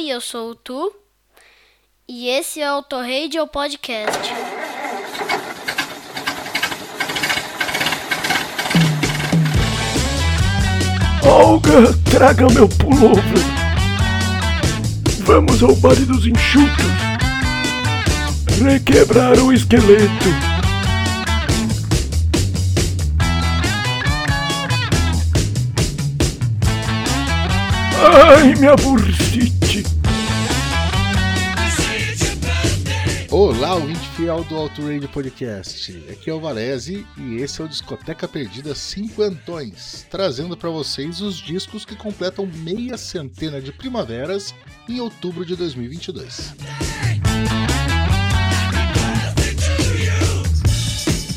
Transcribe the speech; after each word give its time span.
Oi, 0.00 0.08
eu 0.08 0.20
sou 0.22 0.52
o 0.52 0.54
Tu 0.54 0.94
e 2.08 2.28
esse 2.28 2.58
é 2.58 2.72
o 2.72 2.82
Torradio 2.82 3.46
Podcast. 3.46 4.32
Olga, 11.22 11.92
traga 12.10 12.48
meu 12.48 12.66
pullover. 12.66 13.22
Vamos 15.18 15.62
ao 15.62 15.76
baile 15.76 16.06
dos 16.06 16.26
enxutos. 16.26 16.86
Requebrar 18.64 19.38
o 19.38 19.52
esqueleto. 19.52 20.30
Ai, 28.02 28.54
minha 28.54 28.74
bursite. 28.76 29.59
Olá, 33.42 33.74
ouvinte 33.74 34.06
fiel 34.10 34.44
do 34.44 34.54
Alto 34.54 34.82
Radio 34.82 35.08
Podcast. 35.08 35.96
Aqui 36.10 36.28
é 36.28 36.34
o 36.34 36.38
Valese 36.38 37.06
e 37.16 37.36
esse 37.36 37.62
é 37.62 37.64
o 37.64 37.68
Discoteca 37.68 38.28
Perdida 38.28 38.74
Cinquentões, 38.74 40.04
trazendo 40.10 40.58
para 40.58 40.68
vocês 40.68 41.22
os 41.22 41.36
discos 41.36 41.86
que 41.86 41.96
completam 41.96 42.46
meia 42.46 42.98
centena 42.98 43.58
de 43.58 43.72
primaveras 43.72 44.54
em 44.86 45.00
outubro 45.00 45.42
de 45.46 45.56
2022. 45.56 46.54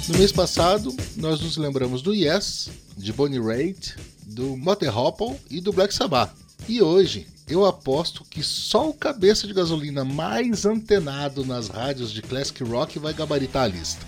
No 0.09 0.17
mês 0.17 0.33
passado, 0.33 0.93
nós 1.15 1.39
nos 1.39 1.55
lembramos 1.55 2.01
do 2.01 2.13
Yes, 2.13 2.69
de 2.97 3.13
Bonnie 3.13 3.39
Raitt, 3.39 3.95
do 4.25 4.57
Motorhead 4.57 5.39
e 5.49 5.61
do 5.61 5.71
Black 5.71 5.93
Sabbath. 5.93 6.35
E 6.67 6.81
hoje 6.81 7.27
eu 7.47 7.65
aposto 7.65 8.23
que 8.23 8.41
só 8.41 8.89
o 8.89 8.93
cabeça 8.93 9.47
de 9.47 9.53
gasolina 9.53 10.03
mais 10.03 10.65
antenado 10.65 11.45
nas 11.45 11.67
rádios 11.67 12.11
de 12.11 12.21
classic 12.21 12.63
rock 12.63 12.99
vai 12.99 13.13
gabaritar 13.13 13.63
a 13.63 13.67
lista. 13.67 14.05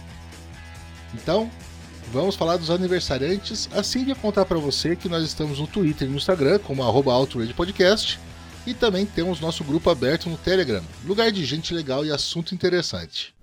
Então, 1.13 1.49
vamos 2.11 2.35
falar 2.35 2.57
dos 2.57 2.69
aniversariantes, 2.69 3.69
assim 3.73 4.03
de 4.03 4.15
contar 4.15 4.45
para 4.45 4.57
você 4.57 4.95
que 4.95 5.09
nós 5.09 5.23
estamos 5.23 5.59
no 5.59 5.67
Twitter 5.67 6.07
e 6.07 6.11
no 6.11 6.17
Instagram 6.17 6.59
como 6.59 6.83
@outragepodcast 6.83 8.19
e 8.65 8.73
também 8.73 9.05
temos 9.05 9.39
nosso 9.39 9.63
grupo 9.63 9.89
aberto 9.89 10.29
no 10.29 10.37
Telegram, 10.37 10.83
lugar 11.05 11.31
de 11.31 11.45
gente 11.45 11.73
legal 11.73 12.05
e 12.05 12.11
assunto 12.11 12.55
interessante. 12.55 13.33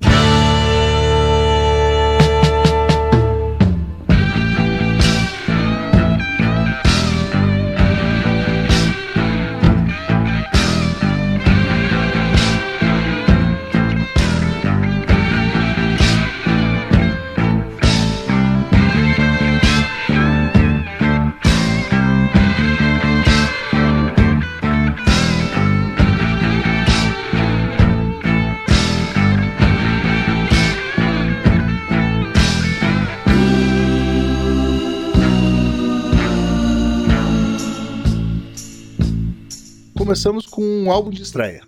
Começamos 40.12 40.44
com 40.44 40.62
um 40.62 40.90
álbum 40.90 41.08
de 41.08 41.22
estreia. 41.22 41.62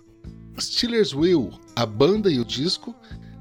Steelers 0.59 1.15
Will, 1.15 1.49
a 1.75 1.83
banda 1.83 2.29
e 2.29 2.39
o 2.39 2.45
disco, 2.45 2.93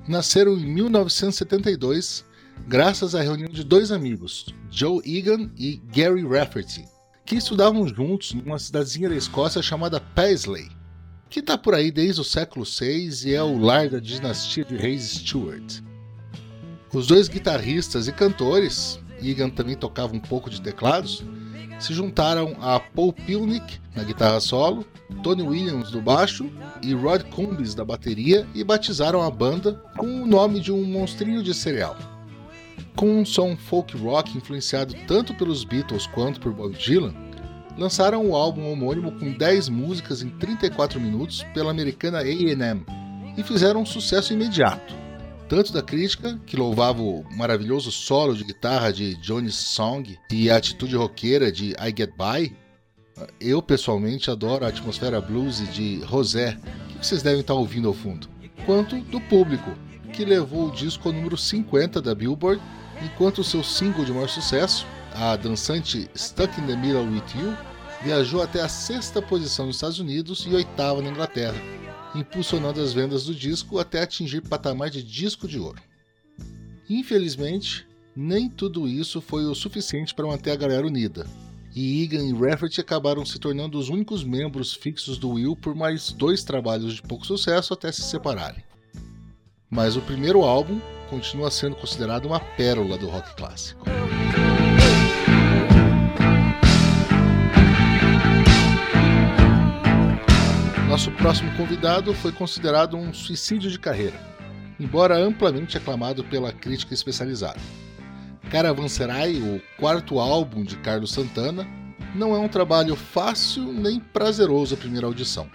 nasceram 0.08 0.54
em 0.54 0.64
1972 0.64 2.24
graças 2.66 3.14
à 3.14 3.20
reunião 3.20 3.50
de 3.50 3.62
dois 3.62 3.92
amigos, 3.92 4.46
Joe 4.70 5.02
Egan 5.04 5.50
e 5.58 5.76
Gary 5.94 6.26
Rafferty, 6.26 6.86
que 7.26 7.34
estudavam 7.34 7.86
juntos 7.86 8.32
numa 8.32 8.58
cidadezinha 8.58 9.10
da 9.10 9.14
Escócia 9.14 9.60
chamada 9.60 10.00
Paisley, 10.00 10.70
que 11.28 11.40
está 11.40 11.58
por 11.58 11.74
aí 11.74 11.90
desde 11.90 12.22
o 12.22 12.24
século 12.24 12.64
VI 12.64 13.26
e 13.26 13.34
é 13.34 13.42
o 13.42 13.58
lar 13.58 13.90
da 13.90 13.98
dinastia 13.98 14.64
de 14.64 14.74
reis 14.74 15.02
Stuart. 15.02 15.82
Os 16.94 17.08
dois 17.08 17.28
guitarristas 17.28 18.08
e 18.08 18.12
cantores, 18.12 18.98
Egan 19.22 19.50
também 19.50 19.76
tocava 19.76 20.16
um 20.16 20.20
pouco 20.20 20.48
de 20.48 20.62
teclados, 20.62 21.22
se 21.78 21.92
juntaram 21.92 22.56
a 22.60 22.78
Paul 22.78 23.12
Pilnick 23.12 23.78
na 23.94 24.04
guitarra 24.04 24.40
solo, 24.40 24.84
Tony 25.22 25.42
Williams 25.42 25.90
no 25.92 26.00
baixo 26.00 26.50
e 26.82 26.94
Rod 26.94 27.22
Combs 27.30 27.74
na 27.74 27.84
bateria 27.84 28.46
e 28.54 28.64
batizaram 28.64 29.22
a 29.22 29.30
banda 29.30 29.82
com 29.96 30.06
o 30.22 30.26
nome 30.26 30.60
de 30.60 30.72
um 30.72 30.84
monstrinho 30.84 31.42
de 31.42 31.54
cereal. 31.54 31.96
Com 32.96 33.20
um 33.20 33.24
som 33.24 33.56
folk 33.56 33.96
rock 33.96 34.36
influenciado 34.36 34.94
tanto 35.06 35.34
pelos 35.34 35.64
Beatles 35.64 36.06
quanto 36.06 36.40
por 36.40 36.52
Bob 36.52 36.76
Dylan, 36.76 37.14
lançaram 37.76 38.28
o 38.28 38.36
álbum 38.36 38.70
homônimo 38.70 39.12
com 39.12 39.32
10 39.32 39.68
músicas 39.68 40.22
em 40.22 40.30
34 40.30 41.00
minutos 41.00 41.44
pela 41.54 41.70
americana 41.70 42.20
A&M 42.20 42.84
e 43.36 43.42
fizeram 43.42 43.82
um 43.82 43.86
sucesso 43.86 44.32
imediato 44.32 45.03
tanto 45.48 45.72
da 45.72 45.82
crítica, 45.82 46.38
que 46.46 46.56
louvava 46.56 47.02
o 47.02 47.24
maravilhoso 47.36 47.92
solo 47.92 48.34
de 48.34 48.44
guitarra 48.44 48.92
de 48.92 49.14
Johnny's 49.16 49.54
Song 49.54 50.18
e 50.30 50.50
a 50.50 50.56
atitude 50.56 50.96
roqueira 50.96 51.52
de 51.52 51.70
I 51.72 51.94
Get 51.96 52.12
By. 52.16 52.56
Eu 53.40 53.62
pessoalmente 53.62 54.30
adoro 54.30 54.64
a 54.64 54.68
atmosfera 54.68 55.20
blues 55.20 55.62
de 55.72 56.00
Rosé, 56.04 56.58
que 56.88 57.06
vocês 57.06 57.22
devem 57.22 57.40
estar 57.40 57.54
ouvindo 57.54 57.88
ao 57.88 57.94
fundo, 57.94 58.28
quanto 58.66 58.98
do 59.02 59.20
público, 59.20 59.70
que 60.12 60.24
levou 60.24 60.68
o 60.68 60.72
disco 60.72 61.08
ao 61.08 61.14
número 61.14 61.36
50 61.36 62.00
da 62.00 62.14
Billboard, 62.14 62.60
enquanto 63.02 63.38
o 63.38 63.44
seu 63.44 63.62
single 63.62 64.04
de 64.04 64.12
maior 64.12 64.28
sucesso, 64.28 64.86
a 65.14 65.36
dançante 65.36 66.10
Stuck 66.16 66.60
in 66.60 66.66
the 66.66 66.76
Middle 66.76 67.04
with 67.04 67.22
You, 67.36 67.56
viajou 68.02 68.42
até 68.42 68.60
a 68.60 68.68
sexta 68.68 69.22
posição 69.22 69.66
nos 69.66 69.76
Estados 69.76 69.98
Unidos 69.98 70.44
e 70.48 70.54
oitava 70.54 71.00
na 71.00 71.10
Inglaterra, 71.10 71.56
impulsionando 72.14 72.80
as 72.80 72.92
vendas 72.92 73.24
do 73.24 73.34
disco 73.34 73.78
até 73.78 74.02
atingir 74.02 74.40
patamar 74.42 74.90
de 74.90 75.02
disco 75.02 75.48
de 75.48 75.58
ouro. 75.58 75.82
Infelizmente, 76.88 77.86
nem 78.14 78.48
tudo 78.48 78.86
isso 78.86 79.20
foi 79.20 79.44
o 79.46 79.54
suficiente 79.54 80.14
para 80.14 80.26
manter 80.26 80.52
a 80.52 80.56
galera 80.56 80.86
unida, 80.86 81.26
e 81.74 82.04
Egan 82.04 82.22
e 82.22 82.32
Rafferty 82.32 82.80
acabaram 82.80 83.24
se 83.26 83.38
tornando 83.38 83.78
os 83.78 83.88
únicos 83.88 84.22
membros 84.22 84.72
fixos 84.72 85.18
do 85.18 85.30
Will 85.30 85.56
por 85.56 85.74
mais 85.74 86.12
dois 86.12 86.44
trabalhos 86.44 86.94
de 86.94 87.02
pouco 87.02 87.26
sucesso 87.26 87.74
até 87.74 87.90
se 87.90 88.02
separarem. 88.02 88.62
Mas 89.68 89.96
o 89.96 90.00
primeiro 90.00 90.42
álbum 90.42 90.80
continua 91.10 91.50
sendo 91.50 91.74
considerado 91.74 92.26
uma 92.26 92.38
pérola 92.38 92.96
do 92.96 93.08
rock 93.08 93.34
clássico. 93.34 93.84
Nosso 100.94 101.10
próximo 101.10 101.52
convidado 101.56 102.14
foi 102.14 102.30
considerado 102.30 102.96
um 102.96 103.12
suicídio 103.12 103.68
de 103.68 103.80
carreira, 103.80 104.14
embora 104.78 105.18
amplamente 105.18 105.76
aclamado 105.76 106.22
pela 106.22 106.52
crítica 106.52 106.94
especializada. 106.94 107.58
Caravanserai, 108.48 109.34
o 109.38 109.60
quarto 109.76 110.20
álbum 110.20 110.62
de 110.62 110.76
Carlos 110.76 111.10
Santana, 111.10 111.66
não 112.14 112.32
é 112.32 112.38
um 112.38 112.46
trabalho 112.46 112.94
fácil 112.94 113.72
nem 113.72 113.98
prazeroso 113.98 114.76
à 114.76 114.78
primeira 114.78 115.08
audição. 115.08 115.50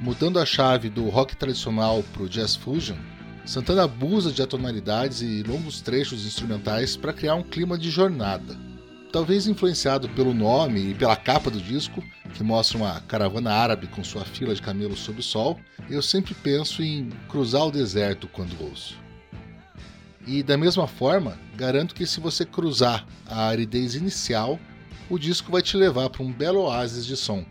Mudando 0.00 0.38
a 0.38 0.46
chave 0.46 0.88
do 0.88 1.06
rock 1.10 1.36
tradicional 1.36 2.02
para 2.14 2.22
o 2.22 2.28
jazz 2.28 2.56
fusion, 2.56 2.96
Santana 3.44 3.84
abusa 3.84 4.32
de 4.32 4.40
atonalidades 4.40 5.20
e 5.20 5.42
longos 5.42 5.82
trechos 5.82 6.24
instrumentais 6.24 6.96
para 6.96 7.12
criar 7.12 7.34
um 7.34 7.42
clima 7.42 7.76
de 7.76 7.90
jornada. 7.90 8.56
Talvez 9.12 9.46
influenciado 9.46 10.08
pelo 10.08 10.32
nome 10.32 10.92
e 10.92 10.94
pela 10.94 11.14
capa 11.14 11.50
do 11.50 11.60
disco, 11.60 12.02
que 12.36 12.44
mostra 12.44 12.76
uma 12.76 13.00
caravana 13.00 13.50
árabe 13.50 13.86
com 13.86 14.04
sua 14.04 14.24
fila 14.24 14.54
de 14.54 14.60
camelos 14.60 14.98
sob 14.98 15.20
o 15.20 15.22
sol, 15.22 15.58
eu 15.88 16.02
sempre 16.02 16.34
penso 16.34 16.82
em 16.82 17.08
cruzar 17.28 17.66
o 17.66 17.70
deserto 17.70 18.28
quando 18.28 18.62
ouço. 18.62 18.94
E 20.26 20.42
da 20.42 20.56
mesma 20.56 20.86
forma, 20.86 21.38
garanto 21.56 21.94
que 21.94 22.06
se 22.06 22.20
você 22.20 22.44
cruzar 22.44 23.06
a 23.26 23.46
aridez 23.46 23.94
inicial, 23.94 24.58
o 25.08 25.18
disco 25.18 25.50
vai 25.50 25.62
te 25.62 25.76
levar 25.76 26.10
para 26.10 26.22
um 26.22 26.32
belo 26.32 26.60
oásis 26.62 27.06
de 27.06 27.16
som, 27.16 27.42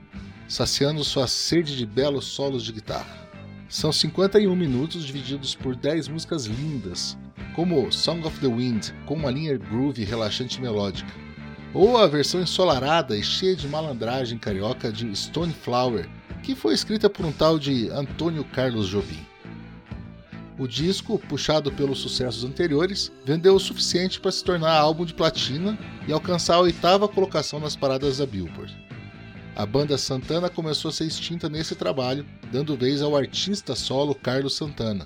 saciando 0.48 1.04
sua 1.04 1.26
sede 1.26 1.76
de 1.76 1.86
belos 1.86 2.26
solos 2.26 2.64
de 2.64 2.72
guitarra. 2.72 3.26
São 3.68 3.92
51 3.92 4.56
minutos 4.56 5.04
divididos 5.04 5.56
por 5.56 5.76
10 5.76 6.10
músicas 6.10 6.46
lindas, 6.46 7.18
como 7.56 7.92
Song 7.92 8.28
of 8.28 8.40
the 8.40 8.48
Wind, 8.48 8.92
com 9.08 9.16
uma 9.16 9.32
linha 9.32 9.58
groove 9.58 10.04
relaxante 10.04 10.60
e 10.60 10.62
melódica, 10.62 11.25
ou 11.76 11.98
a 11.98 12.08
versão 12.08 12.42
ensolarada 12.42 13.18
e 13.18 13.22
cheia 13.22 13.54
de 13.54 13.68
malandragem 13.68 14.38
carioca 14.38 14.90
de 14.94 15.14
Stone 15.14 15.54
Flower, 15.54 16.10
que 16.42 16.56
foi 16.56 16.74
escrita 16.74 17.10
por 17.10 17.26
um 17.26 17.34
tal 17.34 17.60
de 17.60 17.90
Antônio 17.90 18.46
Carlos 18.46 18.88
Jobim. 18.88 19.20
O 20.58 20.66
disco, 20.68 21.20
puxado 21.20 21.70
pelos 21.70 22.00
sucessos 22.00 22.46
anteriores, 22.46 23.12
vendeu 23.26 23.56
o 23.56 23.60
suficiente 23.60 24.22
para 24.22 24.32
se 24.32 24.42
tornar 24.42 24.72
álbum 24.72 25.04
de 25.04 25.14
platina 25.14 25.78
e 26.08 26.14
alcançar 26.14 26.56
a 26.56 26.62
oitava 26.62 27.10
colocação 27.10 27.60
nas 27.60 27.76
paradas 27.76 28.20
da 28.20 28.26
Billboard. 28.26 28.74
a 29.54 29.66
banda 29.66 29.98
Santana 29.98 30.50
começou 30.50 30.90
a 30.90 30.94
ser 30.94 31.06
extinta 31.06 31.50
nesse 31.50 31.76
trabalho, 31.76 32.26
dando 32.52 32.78
vez 32.78 33.02
ao 33.02 33.18
artista 33.18 33.76
solo 33.76 34.16
Carlos 34.16 34.56
Santana. 34.56 35.06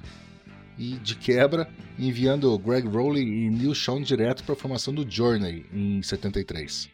E, 0.80 0.98
de 0.98 1.16
quebra, 1.16 1.70
enviando 1.98 2.58
Greg 2.58 2.88
Rowley 2.88 3.24
e 3.24 3.50
Neil 3.50 3.76
Sean 3.76 4.02
direto 4.02 4.46
para 4.46 4.54
a 4.54 4.58
formação 4.58 4.94
do 4.94 5.06
Journey 5.08 5.66
em 5.74 6.02
73. 6.02 6.90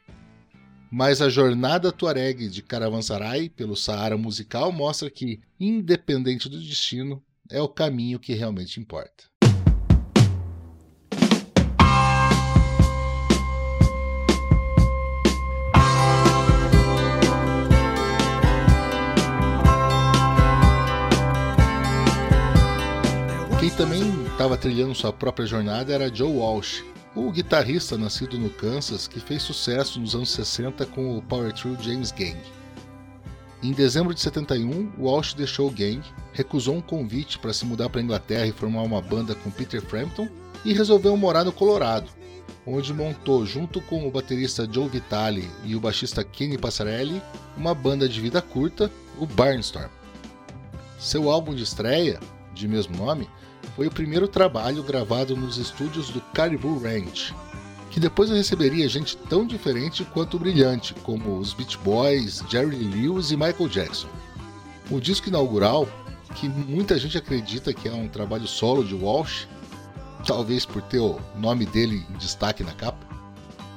Mas 0.91 1.21
a 1.21 1.29
jornada 1.29 1.91
tuareg 1.91 2.49
de 2.49 2.63
Caravansarai 2.63 3.47
pelo 3.47 3.75
Saara 3.75 4.17
musical 4.17 4.71
mostra 4.71 5.09
que, 5.11 5.39
independente 5.59 6.49
do 6.49 6.59
destino, 6.59 7.23
é 7.49 7.61
o 7.61 7.69
caminho 7.69 8.19
que 8.19 8.33
realmente 8.33 8.79
importa. 8.79 9.25
Quem 23.65 23.73
também 23.73 24.25
estava 24.27 24.55
trilhando 24.55 24.93
sua 24.93 25.11
própria 25.11 25.47
jornada 25.47 25.91
era 25.91 26.13
Joe 26.13 26.31
Walsh, 26.31 26.83
o 27.15 27.31
guitarrista 27.31 27.97
nascido 27.97 28.37
no 28.37 28.51
Kansas 28.51 29.07
que 29.07 29.19
fez 29.19 29.41
sucesso 29.41 29.99
nos 29.99 30.13
anos 30.13 30.29
60 30.33 30.85
com 30.85 31.17
o 31.17 31.21
power 31.23 31.51
trio 31.51 31.75
James 31.81 32.11
Gang. 32.11 32.37
Em 33.63 33.71
dezembro 33.71 34.13
de 34.13 34.21
71, 34.21 34.91
Walsh 34.99 35.33
deixou 35.33 35.67
o 35.67 35.71
Gang, 35.71 35.99
recusou 36.31 36.75
um 36.75 36.81
convite 36.81 37.39
para 37.39 37.53
se 37.53 37.65
mudar 37.65 37.89
para 37.89 37.99
a 37.99 38.03
Inglaterra 38.03 38.45
e 38.45 38.51
formar 38.51 38.83
uma 38.83 39.01
banda 39.01 39.33
com 39.33 39.49
Peter 39.49 39.81
Frampton 39.81 40.29
e 40.63 40.71
resolveu 40.71 41.17
morar 41.17 41.43
no 41.43 41.51
Colorado, 41.51 42.11
onde 42.67 42.93
montou, 42.93 43.47
junto 43.47 43.81
com 43.81 44.07
o 44.07 44.11
baterista 44.11 44.69
Joe 44.71 44.87
Vitale 44.87 45.49
e 45.63 45.75
o 45.75 45.79
baixista 45.79 46.23
Kenny 46.23 46.59
Passarelli, 46.59 47.19
uma 47.57 47.73
banda 47.73 48.07
de 48.07 48.21
vida 48.21 48.43
curta, 48.43 48.91
o 49.17 49.25
Barnstorm. 49.25 49.89
Seu 50.99 51.31
álbum 51.31 51.55
de 51.55 51.63
estreia, 51.63 52.19
de 52.55 52.67
mesmo 52.67 52.97
nome, 52.97 53.29
foi 53.75 53.87
o 53.87 53.91
primeiro 53.91 54.27
trabalho 54.27 54.81
gravado 54.81 55.35
nos 55.35 55.57
estúdios 55.57 56.09
do 56.09 56.21
Caribou 56.33 56.79
Ranch, 56.79 57.33
que 57.91 57.99
depois 57.99 58.29
receberia 58.29 58.89
gente 58.89 59.15
tão 59.15 59.45
diferente 59.45 60.03
quanto 60.05 60.39
brilhante, 60.39 60.93
como 61.03 61.37
os 61.37 61.53
Beach 61.53 61.77
Boys, 61.79 62.43
Jerry 62.49 62.77
Lewis 62.77 63.31
e 63.31 63.37
Michael 63.37 63.69
Jackson. 63.69 64.07
O 64.89 64.99
disco 64.99 65.29
inaugural, 65.29 65.87
que 66.35 66.47
muita 66.47 66.97
gente 66.97 67.17
acredita 67.17 67.73
que 67.73 67.87
é 67.87 67.93
um 67.93 68.07
trabalho 68.07 68.47
solo 68.47 68.83
de 68.83 68.95
Walsh, 68.95 69.47
talvez 70.25 70.65
por 70.65 70.81
ter 70.81 70.99
o 70.99 71.19
nome 71.35 71.65
dele 71.65 72.05
em 72.09 72.17
destaque 72.17 72.63
na 72.63 72.73
capa, 72.73 73.05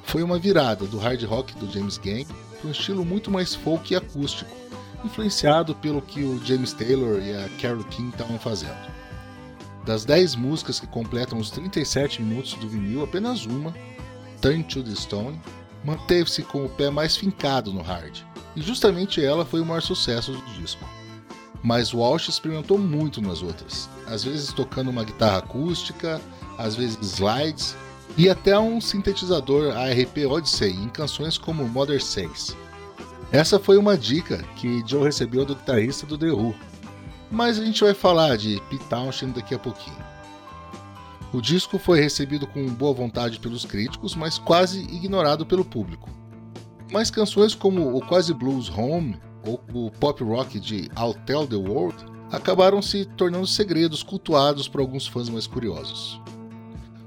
foi 0.04 0.22
uma 0.22 0.38
virada 0.38 0.86
do 0.86 0.98
hard 0.98 1.22
rock 1.24 1.54
do 1.56 1.70
James 1.70 1.98
Gang 1.98 2.26
para 2.58 2.68
um 2.68 2.72
estilo 2.72 3.04
muito 3.04 3.30
mais 3.30 3.54
folk 3.54 3.92
e 3.92 3.96
acústico, 3.96 4.50
influenciado 5.04 5.74
pelo 5.74 6.02
que 6.02 6.22
o 6.22 6.44
James 6.44 6.72
Taylor 6.72 7.20
e 7.20 7.34
a 7.34 7.48
Carole 7.60 7.84
King 7.84 8.10
estavam 8.10 8.38
fazendo. 8.38 8.98
Das 9.84 10.04
10 10.04 10.36
músicas 10.36 10.78
que 10.78 10.86
completam 10.86 11.38
os 11.38 11.50
37 11.50 12.22
minutos 12.22 12.54
do 12.54 12.68
vinil, 12.68 13.02
apenas 13.02 13.46
uma, 13.46 13.74
Turn 14.40 14.62
to 14.64 14.82
the 14.82 14.94
Stone, 14.94 15.40
manteve-se 15.84 16.42
com 16.42 16.64
o 16.64 16.68
pé 16.68 16.90
mais 16.90 17.16
fincado 17.16 17.72
no 17.72 17.82
hard, 17.82 18.18
e 18.54 18.60
justamente 18.60 19.24
ela 19.24 19.44
foi 19.44 19.60
o 19.60 19.64
maior 19.64 19.80
sucesso 19.80 20.32
do 20.32 20.44
disco. 20.60 20.84
Mas 21.62 21.92
Walsh 21.92 22.28
experimentou 22.28 22.78
muito 22.78 23.20
nas 23.20 23.42
outras, 23.42 23.88
às 24.06 24.22
vezes 24.22 24.52
tocando 24.52 24.90
uma 24.90 25.04
guitarra 25.04 25.38
acústica, 25.38 26.20
às 26.56 26.76
vezes 26.76 26.98
slides 27.00 27.76
e 28.16 28.28
até 28.28 28.58
um 28.58 28.80
sintetizador 28.80 29.76
ARP 29.76 30.26
Odyssey 30.28 30.72
em 30.72 30.88
canções 30.88 31.38
como 31.38 31.68
Mother 31.68 32.02
6. 32.02 32.56
Essa 33.30 33.58
foi 33.58 33.76
uma 33.76 33.96
dica 33.96 34.42
que 34.56 34.82
Joe 34.86 35.04
recebeu 35.04 35.44
do 35.44 35.54
guitarrista 35.54 36.06
do 36.06 36.16
The 36.16 36.30
Who, 36.30 36.54
mas 37.30 37.58
a 37.58 37.64
gente 37.64 37.84
vai 37.84 37.92
falar 37.92 38.36
de 38.38 38.60
Pete 38.70 38.84
Townshend 38.84 39.34
daqui 39.34 39.54
a 39.54 39.58
pouquinho. 39.58 39.96
O 41.30 41.42
disco 41.42 41.78
foi 41.78 42.00
recebido 42.00 42.46
com 42.46 42.66
boa 42.68 42.94
vontade 42.94 43.38
pelos 43.38 43.66
críticos, 43.66 44.14
mas 44.14 44.38
quase 44.38 44.80
ignorado 44.80 45.44
pelo 45.44 45.62
público. 45.62 46.08
Mas 46.90 47.10
canções 47.10 47.54
como 47.54 47.94
o 47.94 48.00
quase 48.00 48.32
blues 48.32 48.70
Home 48.70 49.20
ou 49.44 49.62
o 49.74 49.90
pop 49.90 50.24
rock 50.24 50.58
de 50.58 50.90
I'll 50.98 51.14
Tell 51.26 51.46
the 51.46 51.56
World 51.56 52.02
acabaram 52.32 52.80
se 52.80 53.04
tornando 53.04 53.46
segredos 53.46 54.02
cultuados 54.02 54.68
por 54.68 54.80
alguns 54.80 55.06
fãs 55.06 55.28
mais 55.28 55.46
curiosos. 55.46 56.18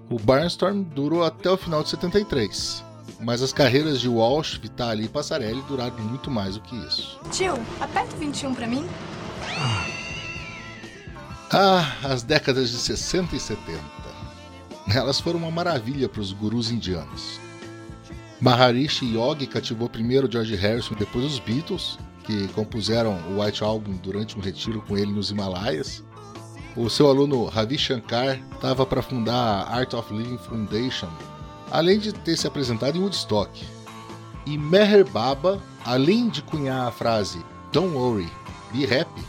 O 0.07 0.19
Barnstorm 0.19 0.83
durou 0.83 1.24
até 1.24 1.50
o 1.50 1.57
final 1.57 1.81
de 1.81 1.89
73, 1.89 2.83
mas 3.21 3.41
as 3.41 3.53
carreiras 3.53 4.01
de 4.01 4.09
Walsh, 4.09 4.57
Vitali 4.57 5.06
e 5.06 5.09
Passarelli 5.09 5.62
duraram 5.68 5.97
muito 6.00 6.29
mais 6.29 6.56
do 6.56 6.62
que 6.62 6.75
isso. 6.75 7.19
Tio, 7.31 7.53
aperta 7.79 8.15
o 8.15 8.19
21 8.19 8.53
pra 8.53 8.68
mim. 8.68 8.88
Ah, 11.51 11.95
as 12.03 12.23
décadas 12.23 12.69
de 12.69 12.77
60 12.77 13.35
e 13.35 13.39
70. 13.39 13.79
Elas 14.94 15.19
foram 15.19 15.39
uma 15.39 15.51
maravilha 15.51 16.09
para 16.09 16.21
os 16.21 16.31
gurus 16.31 16.71
indianos. 16.71 17.39
Maharishi 18.39 19.06
Yogi 19.06 19.45
cativou 19.45 19.88
primeiro 19.88 20.31
George 20.31 20.56
Harrison 20.56 20.95
e 20.95 20.97
depois 20.97 21.25
os 21.25 21.39
Beatles, 21.39 22.00
que 22.24 22.47
compuseram 22.50 23.19
o 23.29 23.41
White 23.41 23.63
Album 23.63 23.94
durante 23.97 24.38
um 24.38 24.41
retiro 24.41 24.81
com 24.81 24.97
ele 24.97 25.12
nos 25.12 25.29
Himalaias. 25.29 26.03
O 26.75 26.89
seu 26.89 27.07
aluno 27.07 27.45
Ravi 27.45 27.77
Shankar 27.77 28.39
estava 28.53 28.85
para 28.85 29.01
fundar 29.01 29.33
a 29.33 29.75
Art 29.75 29.94
of 29.94 30.13
Living 30.13 30.38
Foundation, 30.38 31.09
além 31.71 31.97
de 31.97 32.13
ter 32.13 32.38
se 32.38 32.45
apresentado 32.45 32.97
em 32.97 33.01
Woodstock. 33.01 33.65
E 34.45 34.57
Meher 34.57 35.09
Baba, 35.09 35.62
além 35.85 36.29
de 36.29 36.41
cunhar 36.41 36.88
a 36.88 36.91
frase 36.91 37.44
Don't 37.71 37.95
worry, 37.95 38.29
be 38.73 38.83
happy, 38.83 39.23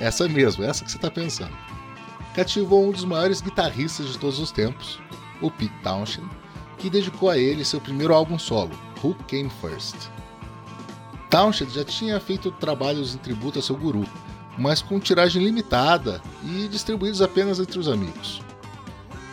essa 0.00 0.26
mesmo, 0.26 0.64
essa 0.64 0.82
que 0.82 0.90
você 0.90 0.96
está 0.96 1.10
pensando. 1.10 1.54
Cativou 2.34 2.88
um 2.88 2.90
dos 2.90 3.04
maiores 3.04 3.42
guitarristas 3.42 4.06
de 4.06 4.18
todos 4.18 4.38
os 4.38 4.50
tempos, 4.50 4.98
o 5.42 5.50
Pete 5.50 5.74
Townshend, 5.82 6.26
que 6.78 6.88
dedicou 6.88 7.28
a 7.28 7.36
ele 7.36 7.64
seu 7.64 7.80
primeiro 7.80 8.14
álbum 8.14 8.38
solo, 8.38 8.70
Who 9.04 9.14
Came 9.28 9.50
First. 9.60 10.08
Townshend 11.28 11.74
já 11.74 11.84
tinha 11.84 12.18
feito 12.18 12.50
trabalhos 12.50 13.14
em 13.14 13.18
tributo 13.18 13.58
a 13.58 13.62
seu 13.62 13.76
guru, 13.76 14.04
mas 14.56 14.80
com 14.80 14.98
tiragem 14.98 15.44
limitada 15.44 16.22
e 16.44 16.66
distribuídos 16.68 17.20
apenas 17.20 17.60
entre 17.60 17.78
os 17.78 17.86
amigos. 17.86 18.40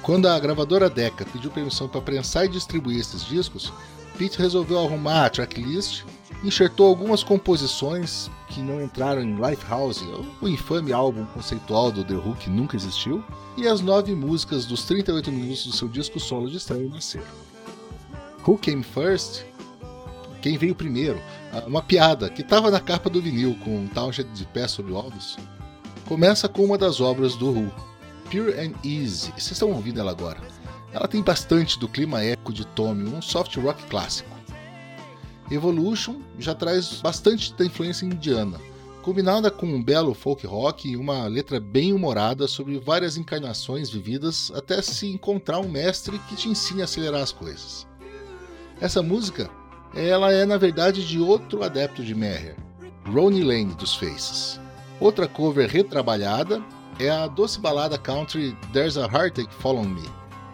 Quando 0.08 0.26
a 0.30 0.40
gravadora 0.40 0.90
Decca 0.90 1.26
pediu 1.26 1.52
permissão 1.52 1.90
para 1.90 2.00
prensar 2.00 2.46
e 2.46 2.48
distribuir 2.48 2.98
esses 2.98 3.26
discos, 3.26 3.74
Pete 4.18 4.40
resolveu 4.40 4.80
arrumar 4.80 5.26
a 5.26 5.30
tracklist, 5.30 6.06
enxertou 6.46 6.88
algumas 6.88 7.26
composições 7.26 8.32
que 8.48 8.62
não 8.62 8.82
entraram 8.82 9.22
em 9.22 9.36
Lifehouse, 9.36 10.06
o 10.42 10.48
infame 10.48 10.94
álbum 10.94 11.26
conceitual 11.26 11.92
do 11.92 12.06
The 12.06 12.14
Who 12.14 12.36
que 12.36 12.50
nunca 12.50 12.78
existiu, 12.78 13.22
e 13.58 13.68
as 13.68 13.82
nove 13.82 14.16
músicas 14.16 14.66
dos 14.66 14.86
38 14.86 15.30
minutos 15.30 15.66
do 15.66 15.74
seu 15.74 15.90
disco 15.90 16.22
solo 16.22 16.50
de 16.50 16.56
estreia 16.56 16.88
nasceram. 16.88 17.28
Who 18.48 18.58
Came 18.60 18.84
First? 18.84 19.44
Quem 20.42 20.58
veio 20.58 20.74
primeiro? 20.74 21.22
Uma 21.68 21.82
piada 21.82 22.30
que 22.30 22.44
estava 22.44 22.72
na 22.72 22.80
capa 22.80 23.10
do 23.10 23.22
vinil 23.22 23.58
com 23.62 23.76
um 23.76 23.88
Townshend 23.88 24.30
de 24.32 24.46
pé 24.46 24.70
sobre 24.70 24.94
ovos. 24.94 25.36
Começa 26.08 26.48
com 26.48 26.64
uma 26.64 26.78
das 26.78 27.02
obras 27.02 27.36
do 27.36 27.50
Who, 27.50 27.72
Pure 28.30 28.52
and 28.60 28.74
Easy. 28.84 29.32
Vocês 29.32 29.52
estão 29.52 29.72
ouvindo 29.72 30.00
ela 30.00 30.12
agora. 30.12 30.40
Ela 30.92 31.08
tem 31.08 31.22
bastante 31.22 31.80
do 31.80 31.88
clima 31.88 32.24
épico 32.24 32.52
de 32.52 32.66
Tommy, 32.66 33.10
um 33.10 33.22
soft 33.22 33.56
rock 33.58 33.84
clássico. 33.86 34.30
Evolution 35.50 36.18
já 36.38 36.54
traz 36.54 37.02
bastante 37.02 37.54
da 37.54 37.66
influência 37.66 38.06
indiana, 38.06 38.60
combinada 39.02 39.50
com 39.50 39.66
um 39.66 39.82
belo 39.82 40.14
folk 40.14 40.46
rock 40.46 40.90
e 40.90 40.98
uma 40.98 41.26
letra 41.28 41.60
bem 41.60 41.94
humorada 41.94 42.48
sobre 42.48 42.78
várias 42.80 43.16
encarnações 43.16 43.90
vividas 43.90 44.52
até 44.54 44.82
se 44.82 45.08
encontrar 45.08 45.60
um 45.60 45.70
mestre 45.70 46.20
que 46.28 46.36
te 46.36 46.50
ensine 46.50 46.82
a 46.82 46.84
acelerar 46.84 47.22
as 47.22 47.32
coisas. 47.32 47.88
Essa 48.82 49.02
música, 49.02 49.50
ela 49.96 50.34
é 50.34 50.46
na 50.46 50.58
verdade 50.58 51.08
de 51.08 51.20
outro 51.20 51.64
adepto 51.64 52.04
de 52.04 52.14
Meher, 52.14 52.58
Ronnie 53.06 53.44
Lane 53.44 53.74
dos 53.74 53.96
Faces. 53.96 54.60
Outra 55.00 55.28
cover 55.28 55.70
retrabalhada 55.70 56.62
é 57.00 57.10
a 57.10 57.28
doce 57.28 57.60
balada 57.60 57.98
country 57.98 58.58
There's 58.74 58.98
a 58.98 59.06
Heartache 59.06 59.50
Follow 59.60 59.84
Me, 59.84 60.10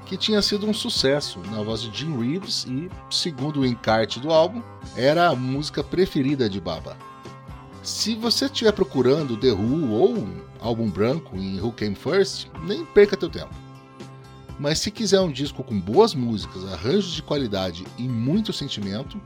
que 0.06 0.18
tinha 0.18 0.42
sido 0.42 0.68
um 0.68 0.74
sucesso 0.74 1.40
na 1.52 1.62
voz 1.62 1.82
de 1.82 1.98
Jim 1.98 2.18
Reeves 2.18 2.66
e, 2.66 2.90
segundo 3.10 3.62
o 3.62 3.66
encarte 3.66 4.20
do 4.20 4.32
álbum, 4.32 4.62
era 4.96 5.28
a 5.28 5.36
música 5.36 5.84
preferida 5.84 6.50
de 6.50 6.60
Baba. 6.60 6.98
Se 7.82 8.16
você 8.16 8.46
estiver 8.46 8.72
procurando 8.72 9.38
The 9.38 9.52
Who 9.52 9.92
ou 9.92 10.18
um 10.18 10.42
álbum 10.60 10.90
branco 10.90 11.36
em 11.36 11.60
Who 11.60 11.74
Came 11.74 11.96
First, 11.96 12.48
nem 12.64 12.86
perca 12.86 13.18
teu 13.18 13.30
tempo. 13.30 13.54
Mas 14.60 14.80
se 14.80 14.92
quiser 14.92 15.20
um 15.20 15.32
disco 15.32 15.64
com 15.64 15.80
boas 15.80 16.14
músicas, 16.14 16.64
arranjos 16.72 17.14
de 17.14 17.22
qualidade 17.22 17.86
e 17.98 18.04
muito 18.04 18.54
sentimento, 18.54 19.20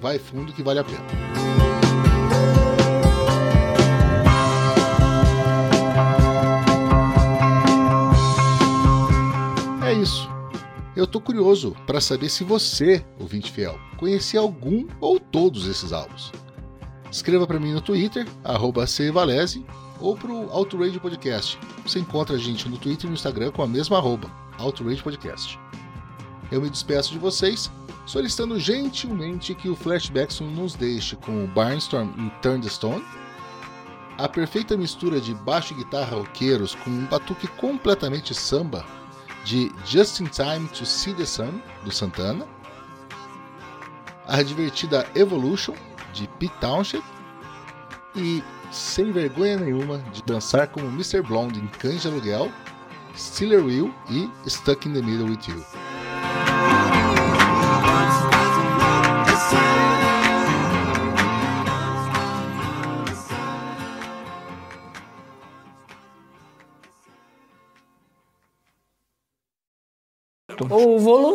vai 0.00 0.18
fundo 0.18 0.52
que 0.52 0.62
vale 0.62 0.80
a 0.80 0.84
pena. 0.84 1.63
Eu 10.96 11.04
estou 11.04 11.20
curioso 11.20 11.74
para 11.88 12.00
saber 12.00 12.28
se 12.28 12.44
você, 12.44 13.04
ouvinte 13.18 13.50
fiel, 13.50 13.76
conhecia 13.96 14.38
algum 14.38 14.86
ou 15.00 15.18
todos 15.18 15.66
esses 15.66 15.92
álbuns. 15.92 16.30
Escreva 17.10 17.48
para 17.48 17.58
mim 17.58 17.72
no 17.72 17.80
Twitter, 17.80 18.24
arroba 18.44 18.84
Valese, 19.12 19.66
ou 20.00 20.16
para 20.16 20.30
o 20.30 20.48
Outrage 20.50 21.00
Podcast. 21.00 21.58
Você 21.84 21.98
encontra 21.98 22.36
a 22.36 22.38
gente 22.38 22.68
no 22.68 22.78
Twitter 22.78 23.06
e 23.06 23.08
no 23.08 23.14
Instagram 23.14 23.50
com 23.50 23.62
a 23.62 23.66
mesma 23.66 23.98
arroba, 23.98 24.30
Outrage 24.56 25.02
Podcast. 25.02 25.58
Eu 26.52 26.62
me 26.62 26.70
despeço 26.70 27.10
de 27.10 27.18
vocês, 27.18 27.68
solicitando 28.06 28.60
gentilmente 28.60 29.52
que 29.52 29.68
o 29.68 29.74
Flashbacks 29.74 30.38
nos 30.38 30.74
deixe 30.74 31.16
com 31.16 31.44
o 31.44 31.48
Barnstorm 31.48 32.10
e 32.18 32.30
Turn 32.40 32.62
the 32.62 32.68
Stone, 32.68 33.04
a 34.16 34.28
perfeita 34.28 34.76
mistura 34.76 35.20
de 35.20 35.34
baixo 35.34 35.74
e 35.74 35.76
guitarra 35.78 36.18
roqueiros 36.18 36.76
com 36.76 36.90
um 36.90 37.06
batuque 37.06 37.48
completamente 37.48 38.32
samba 38.32 38.84
de 39.44 39.70
Just 39.84 40.20
in 40.20 40.26
Time 40.26 40.66
to 40.68 40.84
See 40.84 41.14
the 41.14 41.26
Sun, 41.26 41.60
do 41.84 41.90
Santana, 41.90 42.46
a 44.26 44.42
divertida 44.42 45.06
Evolution, 45.14 45.74
de 46.12 46.26
Pete 46.38 46.54
Townshend, 46.60 47.04
e, 48.16 48.42
sem 48.70 49.12
vergonha 49.12 49.58
nenhuma, 49.58 49.98
de 50.12 50.22
dançar 50.22 50.68
como 50.68 50.86
Mr. 50.86 51.22
Blonde 51.22 51.60
em 51.60 51.66
Cães 51.66 52.02
de 52.02 52.08
Aluguel, 52.08 52.50
Steeler 53.16 53.64
Wheel 53.64 53.94
e 54.10 54.30
Stuck 54.48 54.88
in 54.88 54.94
the 54.94 55.02
Middle 55.02 55.30
with 55.30 55.46
You. 55.48 55.83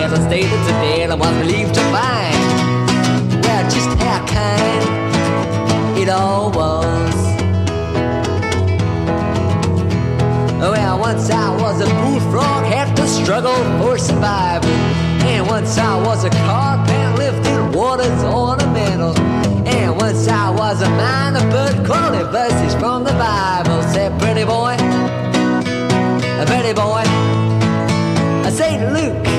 as 0.00 0.12
I 0.12 0.28
stated 0.28 0.60
today, 0.66 1.02
and 1.02 1.12
I 1.12 1.16
was 1.16 1.34
relieved 1.38 1.74
to 1.74 1.80
find, 1.94 2.36
well, 3.42 3.64
just 3.70 3.88
how 3.98 4.24
kind 4.26 5.98
it 5.98 6.08
all 6.08 6.50
was. 6.50 7.14
Well, 10.60 10.98
once 10.98 11.30
I 11.30 11.54
was 11.62 11.80
a 11.80 11.86
bullfrog, 11.86 12.64
had 12.64 12.94
to 12.96 13.06
struggle 13.06 13.54
for 13.80 13.98
survival. 13.98 14.70
And 15.30 15.46
once 15.46 15.78
I 15.78 15.96
was 16.06 16.24
a 16.24 16.30
carp 16.30 16.88
and 16.88 17.18
lived 17.18 17.74
waters 17.74 18.22
ornamental. 18.24 19.18
And 19.66 19.96
once 19.96 20.28
I 20.28 20.50
was 20.50 20.82
a 20.82 20.88
miner, 20.90 21.44
but 21.50 21.74
quoted 21.86 22.30
verses 22.30 22.74
from 22.80 23.04
the 23.04 23.12
Bible. 23.12 23.82
Said, 23.92 24.18
pretty 24.20 24.44
boy, 24.44 24.76
pretty 26.46 26.72
boy, 26.72 27.04
St. 28.50 28.92
Luke. 28.92 29.37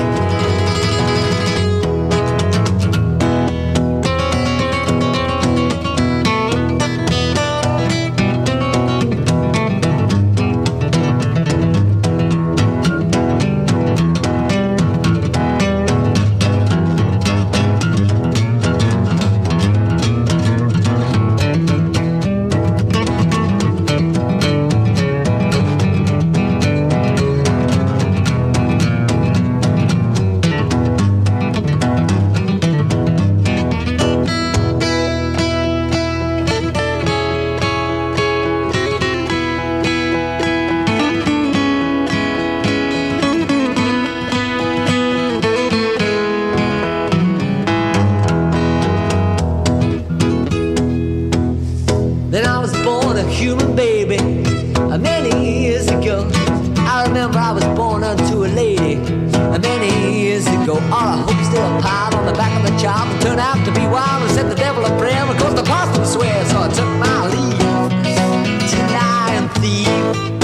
still 61.50 61.78
a 61.78 61.82
pile 61.82 62.14
on 62.14 62.26
the 62.26 62.32
back 62.32 62.56
of 62.56 62.62
the 62.62 62.78
child 62.78 63.10
and 63.10 63.20
turned 63.20 63.40
out 63.40 63.64
to 63.64 63.72
be 63.72 63.84
wild 63.86 64.22
and 64.22 64.30
set 64.30 64.48
the 64.48 64.54
devil 64.54 64.84
a 64.84 64.98
prayer 64.98 65.26
because 65.26 65.54
the 65.54 65.64
pastor 65.64 66.04
swears. 66.04 66.48
So 66.50 66.60
I 66.62 66.68
took 66.68 66.92
my 66.98 67.26
leave, 67.26 68.70
deny 68.70 69.34
and 69.34 69.50
thief. 69.58 70.39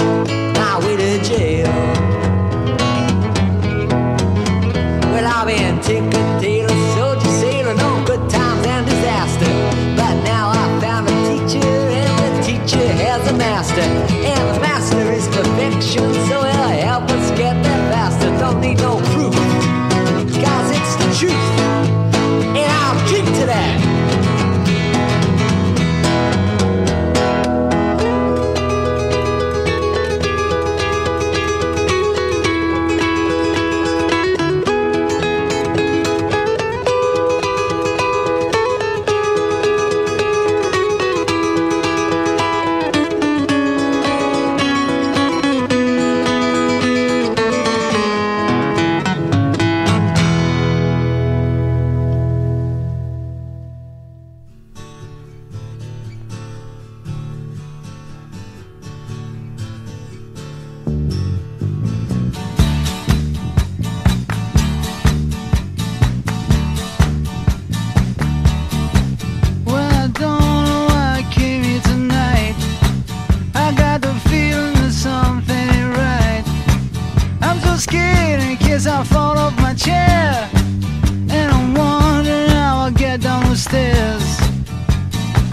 stairs. 83.57 84.39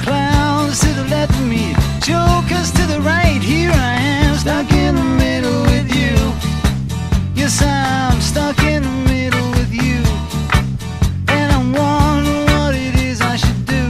Clowns 0.03 0.79
to 0.81 0.87
the 0.93 1.05
left 1.09 1.31
of 1.31 1.47
me, 1.47 1.73
jokers 2.01 2.71
to 2.71 2.85
the 2.85 2.99
right. 3.01 3.41
Here 3.41 3.71
I 3.71 3.95
am, 3.95 4.35
stuck 4.35 4.71
in 4.71 4.95
the 4.95 5.03
middle 5.03 5.61
with 5.63 5.87
you. 5.95 6.15
Yes, 7.33 7.61
I'm 7.61 8.19
stuck 8.19 8.59
in 8.63 8.83
the 8.83 8.97
middle 9.09 9.49
with 9.51 9.73
you. 9.73 10.01
And 11.29 11.51
I'm 11.53 11.71
wondering 11.71 12.45
what 12.57 12.75
it 12.75 12.95
is 12.95 13.21
I 13.21 13.37
should 13.37 13.65
do. 13.65 13.85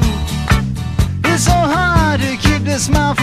It's 1.29 1.45
so 1.45 1.51
hard 1.75 2.21
to 2.21 2.37
keep 2.37 2.63
this 2.63 2.85
smile. 2.85 3.22